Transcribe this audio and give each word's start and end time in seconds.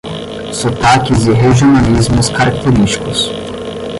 Sotaques 0.53 1.27
e 1.27 1.31
regionalismos 1.31 2.31
característicos 2.31 3.29